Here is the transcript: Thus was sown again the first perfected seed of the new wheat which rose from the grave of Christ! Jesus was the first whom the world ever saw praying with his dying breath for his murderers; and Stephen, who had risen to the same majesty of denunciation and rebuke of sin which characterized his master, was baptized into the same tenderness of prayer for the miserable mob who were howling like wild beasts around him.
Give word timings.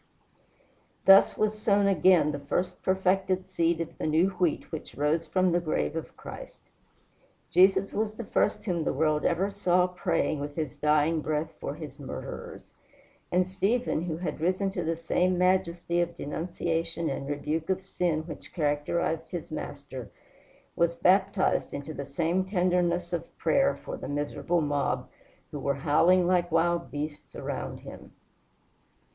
Thus 1.05 1.37
was 1.37 1.61
sown 1.61 1.85
again 1.85 2.31
the 2.31 2.39
first 2.39 2.81
perfected 2.81 3.45
seed 3.45 3.79
of 3.81 3.99
the 3.99 4.07
new 4.07 4.29
wheat 4.29 4.71
which 4.71 4.95
rose 4.95 5.27
from 5.27 5.51
the 5.51 5.59
grave 5.59 5.95
of 5.95 6.17
Christ! 6.17 6.63
Jesus 7.51 7.93
was 7.93 8.13
the 8.13 8.23
first 8.23 8.65
whom 8.65 8.83
the 8.83 8.93
world 8.93 9.23
ever 9.25 9.51
saw 9.51 9.85
praying 9.85 10.39
with 10.39 10.55
his 10.55 10.75
dying 10.75 11.21
breath 11.21 11.51
for 11.59 11.75
his 11.75 11.99
murderers; 11.99 12.63
and 13.31 13.45
Stephen, 13.47 14.01
who 14.05 14.17
had 14.17 14.41
risen 14.41 14.71
to 14.71 14.83
the 14.83 14.95
same 14.97 15.37
majesty 15.37 16.01
of 16.01 16.17
denunciation 16.17 17.07
and 17.07 17.29
rebuke 17.29 17.69
of 17.69 17.85
sin 17.85 18.21
which 18.23 18.55
characterized 18.55 19.29
his 19.29 19.51
master, 19.51 20.09
was 20.75 20.95
baptized 20.95 21.75
into 21.75 21.93
the 21.93 22.07
same 22.07 22.43
tenderness 22.43 23.13
of 23.13 23.37
prayer 23.37 23.77
for 23.77 23.97
the 23.97 24.09
miserable 24.09 24.61
mob 24.61 25.07
who 25.51 25.59
were 25.59 25.75
howling 25.75 26.25
like 26.25 26.51
wild 26.51 26.89
beasts 26.89 27.35
around 27.35 27.81
him. 27.81 28.13